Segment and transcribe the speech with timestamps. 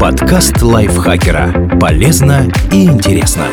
[0.00, 1.78] Подкаст лайфхакера.
[1.80, 3.46] Полезно и интересно.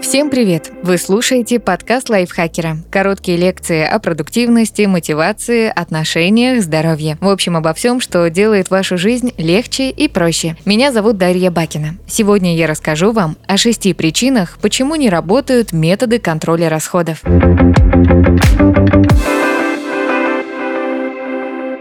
[0.00, 0.72] Всем привет!
[0.82, 2.78] Вы слушаете подкаст лайфхакера.
[2.90, 7.16] Короткие лекции о продуктивности, мотивации, отношениях, здоровье.
[7.20, 10.56] В общем, обо всем, что делает вашу жизнь легче и проще.
[10.64, 11.96] Меня зовут Дарья Бакина.
[12.06, 17.22] Сегодня я расскажу вам о шести причинах, почему не работают методы контроля расходов.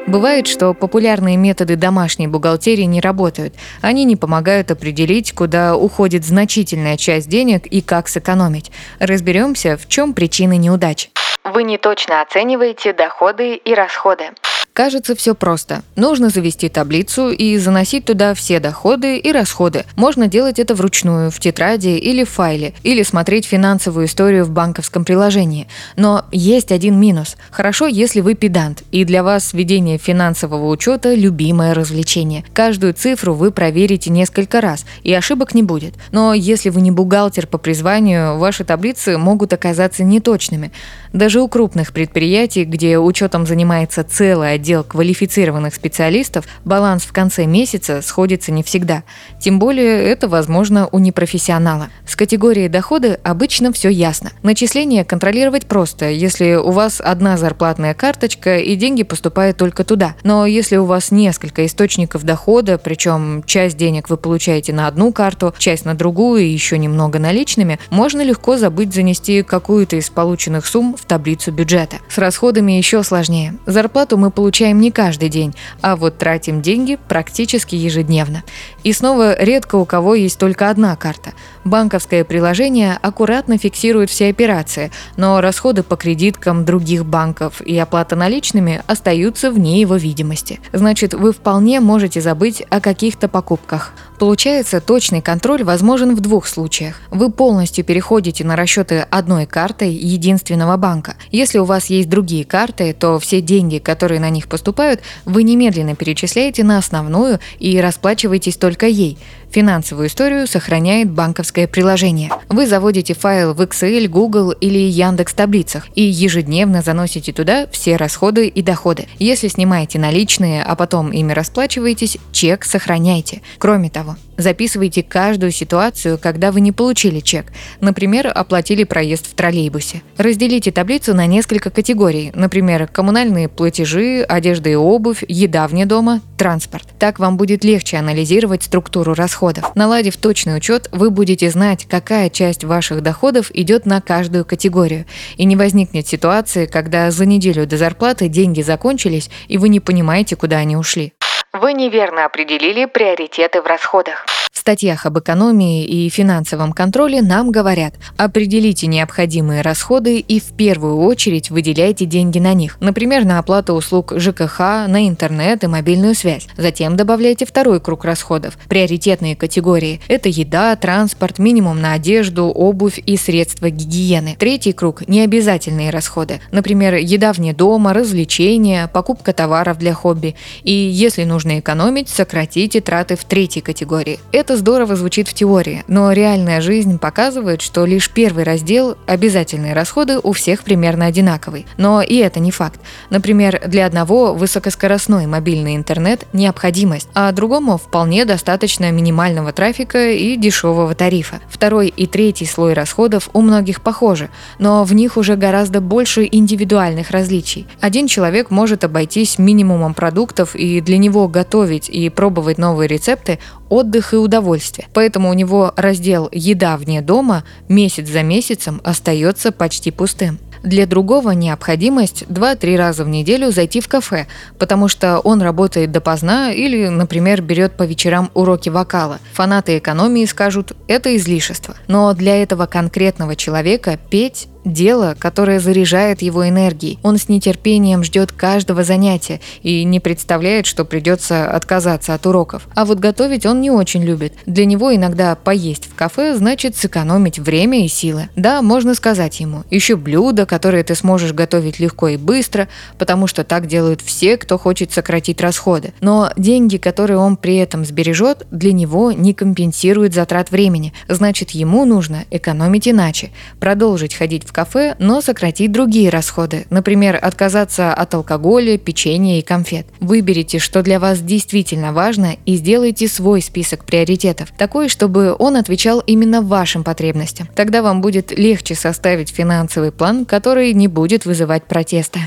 [0.09, 3.53] Бывает, что популярные методы домашней бухгалтерии не работают.
[3.79, 8.71] Они не помогают определить, куда уходит значительная часть денег и как сэкономить.
[8.97, 11.11] Разберемся, в чем причины неудач.
[11.43, 14.31] Вы не точно оцениваете доходы и расходы.
[14.79, 15.83] Кажется, все просто.
[15.97, 19.83] Нужно завести таблицу и заносить туда все доходы и расходы.
[19.97, 25.03] Можно делать это вручную, в тетради или в файле, или смотреть финансовую историю в банковском
[25.03, 25.67] приложении.
[25.97, 27.35] Но есть один минус.
[27.51, 32.45] Хорошо, если вы педант, и для вас ведение финансового учета– любимое развлечение.
[32.53, 35.95] Каждую цифру вы проверите несколько раз, и ошибок не будет.
[36.13, 40.71] Но если вы не бухгалтер по призванию, ваши таблицы могут оказаться неточными.
[41.11, 47.45] Даже у крупных предприятий, где учетом занимается целый отдел отдел квалифицированных специалистов, баланс в конце
[47.45, 49.03] месяца сходится не всегда.
[49.39, 51.89] Тем более это возможно у непрофессионала.
[52.05, 54.31] С категорией дохода обычно все ясно.
[54.43, 60.15] Начисление контролировать просто, если у вас одна зарплатная карточка и деньги поступают только туда.
[60.23, 65.53] Но если у вас несколько источников дохода, причем часть денег вы получаете на одну карту,
[65.57, 70.95] часть на другую и еще немного наличными, можно легко забыть занести какую-то из полученных сумм
[70.95, 71.97] в таблицу бюджета.
[72.07, 73.55] С расходами еще сложнее.
[73.65, 78.41] Зарплату мы получаем получаем не каждый день, а вот тратим деньги практически ежедневно.
[78.83, 81.33] И снова редко у кого есть только одна карта.
[81.65, 88.81] Банковское приложение аккуратно фиксирует все операции, но расходы по кредиткам других банков и оплата наличными
[88.87, 90.59] остаются вне его видимости.
[90.73, 93.93] Значит, вы вполне можете забыть о каких-то покупках.
[94.17, 96.95] Получается, точный контроль возможен в двух случаях.
[97.09, 101.15] Вы полностью переходите на расчеты одной картой единственного банка.
[101.31, 105.95] Если у вас есть другие карты, то все деньги, которые на них поступают, вы немедленно
[105.95, 109.17] перечисляете на основную и расплачиваетесь только ей.
[109.51, 112.29] Финансовую историю сохраняет банковское приложение.
[112.49, 118.47] Вы заводите файл в Excel, Google или Яндекс таблицах и ежедневно заносите туда все расходы
[118.47, 119.07] и доходы.
[119.17, 123.41] Если снимаете наличные, а потом ими расплачиваетесь, чек сохраняйте.
[123.57, 127.47] Кроме того, Записывайте каждую ситуацию, когда вы не получили чек.
[127.81, 130.01] Например, оплатили проезд в троллейбусе.
[130.15, 132.31] Разделите таблицу на несколько категорий.
[132.33, 136.87] Например, коммунальные платежи, одежда и обувь, еда вне дома, транспорт.
[136.97, 139.38] Так вам будет легче анализировать структуру расходов.
[139.75, 145.05] Наладив точный учет, вы будете знать, какая часть ваших доходов идет на каждую категорию.
[145.37, 150.35] И не возникнет ситуации, когда за неделю до зарплаты деньги закончились, и вы не понимаете,
[150.35, 151.13] куда они ушли.
[151.53, 154.25] Вы неверно определили приоритеты в расходах.
[154.69, 161.49] Статьях об экономии и финансовом контроле нам говорят, определите необходимые расходы и в первую очередь
[161.49, 166.47] выделяйте деньги на них, например, на оплату услуг ЖКХ, на интернет и мобильную связь.
[166.55, 170.01] Затем добавляйте второй круг расходов, приоритетные категории.
[170.07, 174.35] Это еда, транспорт, минимум на одежду, обувь и средства гигиены.
[174.37, 180.35] Третий круг– необязательные расходы, например, еда вне дома, развлечения, покупка товаров для хобби.
[180.61, 184.19] И если нужно экономить, сократите траты в третьей категории.
[184.31, 190.19] Это здорово звучит в теории, но реальная жизнь показывает, что лишь первый раздел «Обязательные расходы»
[190.21, 191.65] у всех примерно одинаковый.
[191.77, 192.79] Но и это не факт.
[193.09, 200.93] Например, для одного высокоскоростной мобильный интернет– необходимость, а другому вполне достаточно минимального трафика и дешевого
[200.93, 201.39] тарифа.
[201.49, 207.11] Второй и третий слой расходов у многих похожи, но в них уже гораздо больше индивидуальных
[207.11, 207.65] различий.
[207.79, 214.13] Один человек может обойтись минимумом продуктов, и для него готовить и пробовать новые рецепты– отдых
[214.13, 214.87] и удовольствие.
[214.93, 220.39] Поэтому у него раздел «Еда вне дома» месяц за месяцем остается почти пустым.
[220.63, 226.51] Для другого необходимость 2-3 раза в неделю зайти в кафе, потому что он работает допоздна
[226.51, 229.19] или, например, берет по вечерам уроки вокала.
[229.33, 231.75] Фанаты экономии скажут, это излишество.
[231.87, 236.99] Но для этого конкретного человека петь дело, которое заряжает его энергией.
[237.03, 242.67] Он с нетерпением ждет каждого занятия и не представляет, что придется отказаться от уроков.
[242.75, 244.33] А вот готовить он не очень любит.
[244.45, 248.29] Для него иногда поесть в кафе значит сэкономить время и силы.
[248.35, 252.67] Да, можно сказать ему, еще блюдо, которые ты сможешь готовить легко и быстро,
[252.97, 255.93] потому что так делают все, кто хочет сократить расходы.
[256.01, 260.93] Но деньги, которые он при этом сбережет, для него не компенсируют затрат времени.
[261.07, 264.58] Значит, ему нужно экономить иначе, продолжить ходить в кафе,
[264.99, 266.65] но сократить другие расходы.
[266.69, 269.85] Например, отказаться от алкоголя, печенья и конфет.
[269.99, 275.99] Выберите, что для вас действительно важно и сделайте свой список приоритетов, такой, чтобы он отвечал
[275.99, 277.47] именно вашим потребностям.
[277.55, 282.19] Тогда вам будет легче составить финансовый план, который не будет вызывать протеста.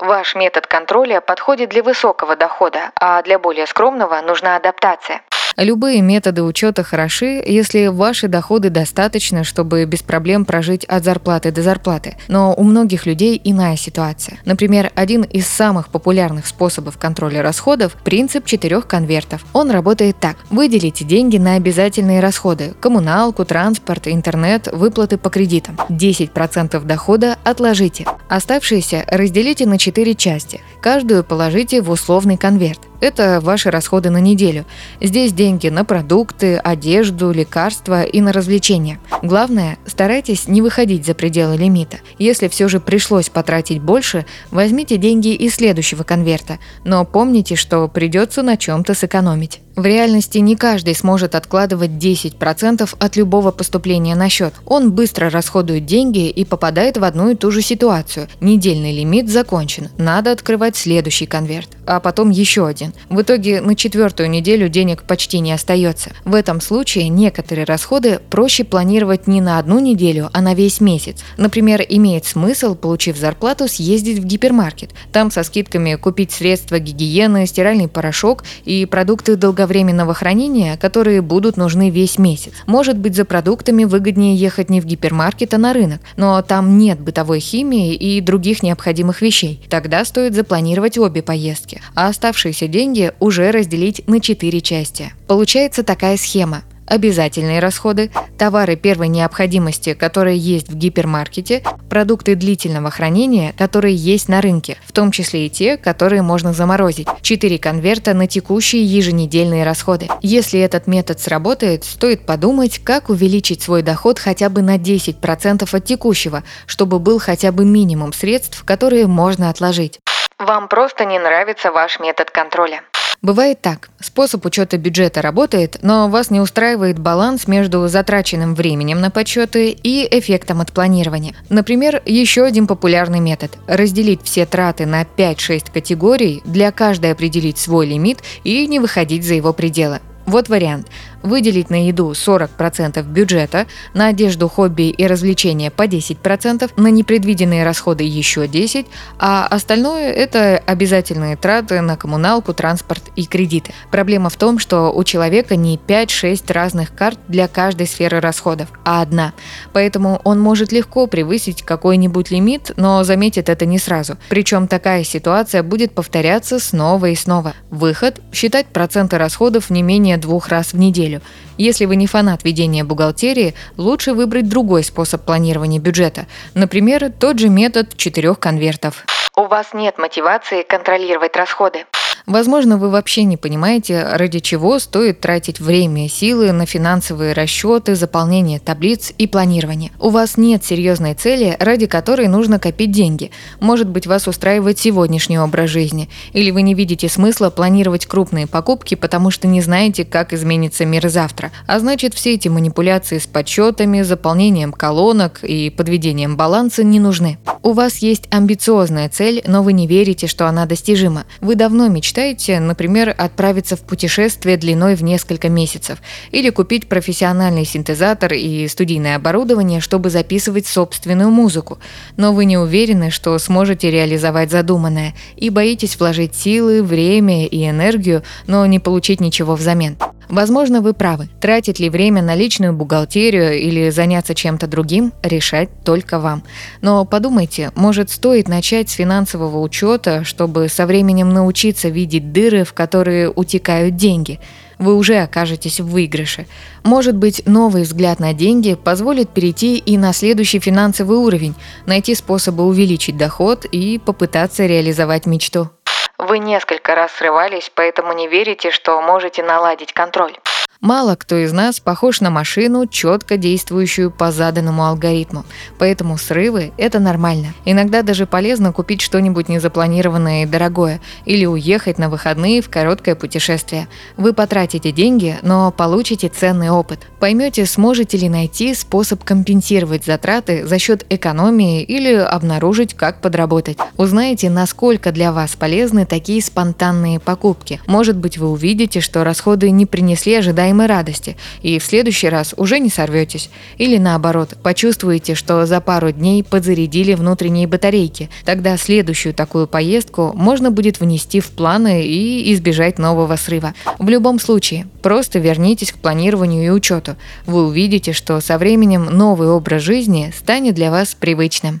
[0.00, 5.22] Ваш метод контроля подходит для высокого дохода, а для более скромного нужна адаптация.
[5.58, 11.62] Любые методы учета хороши, если ваши доходы достаточно, чтобы без проблем прожить от зарплаты до
[11.62, 12.16] зарплаты.
[12.28, 14.38] Но у многих людей иная ситуация.
[14.44, 19.44] Например, один из самых популярных способов контроля расходов– принцип четырех конвертов.
[19.52, 20.36] Он работает так.
[20.48, 25.76] Выделите деньги на обязательные расходы– коммуналку, транспорт, интернет, выплаты по кредитам.
[25.88, 28.06] 10% дохода отложите.
[28.28, 30.60] Оставшиеся разделите на четыре части.
[30.80, 32.87] Каждую положите в условный конверт.
[33.00, 34.64] Это ваши расходы на неделю.
[35.00, 38.98] Здесь деньги на продукты, одежду, лекарства и на развлечения.
[39.22, 41.98] Главное, старайтесь не выходить за пределы лимита.
[42.18, 48.42] Если все же пришлось потратить больше, возьмите деньги из следующего конверта, но помните, что придется
[48.42, 49.60] на чем-то сэкономить.
[49.78, 54.52] В реальности не каждый сможет откладывать 10% от любого поступления на счет.
[54.66, 58.26] Он быстро расходует деньги и попадает в одну и ту же ситуацию.
[58.40, 62.92] Недельный лимит закончен, надо открывать следующий конверт, а потом еще один.
[63.08, 66.10] В итоге на четвертую неделю денег почти не остается.
[66.24, 71.18] В этом случае некоторые расходы проще планировать не на одну неделю, а на весь месяц.
[71.36, 74.90] Например, имеет смысл, получив зарплату, съездить в гипермаркет.
[75.12, 81.56] Там со скидками купить средства гигиены, стиральный порошок и продукты долговременного временного хранения, которые будут
[81.56, 82.52] нужны весь месяц.
[82.66, 86.98] Может быть, за продуктами выгоднее ехать не в гипермаркет, а на рынок, но там нет
[86.98, 89.62] бытовой химии и других необходимых вещей.
[89.68, 95.12] Тогда стоит запланировать обе поездки, а оставшиеся деньги уже разделить на четыре части.
[95.28, 103.54] Получается такая схема обязательные расходы, товары первой необходимости, которые есть в гипермаркете, продукты длительного хранения,
[103.56, 108.26] которые есть на рынке, в том числе и те, которые можно заморозить, 4 конверта на
[108.26, 110.08] текущие еженедельные расходы.
[110.22, 115.84] Если этот метод сработает, стоит подумать, как увеличить свой доход хотя бы на 10% от
[115.84, 120.00] текущего, чтобы был хотя бы минимум средств, которые можно отложить.
[120.38, 122.82] Вам просто не нравится ваш метод контроля.
[123.20, 123.90] Бывает так.
[124.00, 130.06] Способ учета бюджета работает, но вас не устраивает баланс между затраченным временем на подсчеты и
[130.08, 131.34] эффектом от планирования.
[131.48, 137.86] Например, еще один популярный метод– разделить все траты на 5-6 категорий, для каждой определить свой
[137.86, 139.98] лимит и не выходить за его пределы.
[140.28, 140.88] Вот вариант
[141.22, 148.04] выделить на еду 40% бюджета, на одежду, хобби и развлечения по 10%, на непредвиденные расходы
[148.04, 148.86] еще 10%,
[149.18, 153.72] а остальное– это обязательные траты на коммуналку, транспорт и кредиты.
[153.90, 159.02] Проблема в том, что у человека не 5-6 разных карт для каждой сферы расходов, а
[159.02, 159.32] одна.
[159.72, 164.16] Поэтому он может легко превысить какой-нибудь лимит, но заметит это не сразу.
[164.28, 167.54] Причем такая ситуация будет повторяться снова и снова.
[167.70, 171.22] Выход– считать проценты расходов не менее двух раз в неделю неделю.
[171.56, 176.26] Если вы не фанат ведения бухгалтерии, лучше выбрать другой способ планирования бюджета.
[176.54, 179.04] Например, тот же метод четырех конвертов.
[179.36, 181.84] У вас нет мотивации контролировать расходы.
[182.28, 187.94] Возможно, вы вообще не понимаете, ради чего стоит тратить время и силы на финансовые расчеты,
[187.94, 189.92] заполнение таблиц и планирование.
[189.98, 193.30] У вас нет серьезной цели, ради которой нужно копить деньги.
[193.60, 196.10] Может быть, вас устраивает сегодняшний образ жизни.
[196.34, 201.08] Или вы не видите смысла планировать крупные покупки, потому что не знаете, как изменится мир
[201.08, 201.50] завтра.
[201.66, 207.38] А значит, все эти манипуляции с подсчетами, заполнением колонок и подведением баланса не нужны.
[207.62, 211.24] У вас есть амбициозная цель, но вы не верите, что она достижима.
[211.40, 215.98] Вы давно мечтаете мечтаете, например, отправиться в путешествие длиной в несколько месяцев
[216.32, 221.78] или купить профессиональный синтезатор и студийное оборудование, чтобы записывать собственную музыку,
[222.16, 228.24] но вы не уверены, что сможете реализовать задуманное и боитесь вложить силы, время и энергию,
[228.48, 229.96] но не получить ничего взамен.
[230.28, 231.28] Возможно, вы правы.
[231.40, 236.42] Тратить ли время на личную бухгалтерию или заняться чем-то другим, решать только вам.
[236.82, 242.72] Но подумайте, может стоит начать с финансового учета, чтобы со временем научиться видеть дыры, в
[242.72, 244.40] которые утекают деньги
[244.78, 246.46] вы уже окажетесь в выигрыше.
[246.84, 251.54] Может быть, новый взгляд на деньги позволит перейти и на следующий финансовый уровень,
[251.86, 255.70] найти способы увеличить доход и попытаться реализовать мечту.
[256.18, 260.36] Вы несколько раз срывались, поэтому не верите, что можете наладить контроль.
[260.80, 265.44] Мало кто из нас похож на машину, четко действующую по заданному алгоритму.
[265.76, 267.48] Поэтому срывы– это нормально.
[267.64, 273.88] Иногда даже полезно купить что-нибудь незапланированное и дорогое или уехать на выходные в короткое путешествие.
[274.16, 277.00] Вы потратите деньги, но получите ценный опыт.
[277.18, 283.78] Поймете, сможете ли найти способ компенсировать затраты за счет экономии или обнаружить, как подработать.
[283.96, 287.80] Узнаете, насколько для вас полезны такие спонтанные покупки.
[287.88, 290.34] Может быть, вы увидите, что расходы не принесли
[290.68, 293.50] ожидаемой радости, и в следующий раз уже не сорветесь.
[293.78, 298.28] Или наоборот, почувствуете, что за пару дней подзарядили внутренние батарейки.
[298.44, 303.74] Тогда следующую такую поездку можно будет внести в планы и избежать нового срыва.
[303.98, 307.16] В любом случае, просто вернитесь к планированию и учету.
[307.46, 311.80] Вы увидите, что со временем новый образ жизни станет для вас привычным.